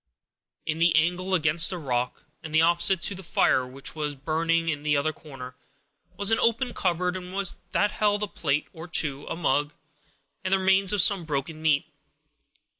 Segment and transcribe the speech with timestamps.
[0.65, 4.81] In the angle against the rock, and opposite to the fire which was burning in
[4.81, 5.55] the other corner,
[6.17, 7.13] was an open cupboard,
[7.71, 9.73] that held a plate or two, a mug,
[10.43, 11.85] and the remains of some broken meat.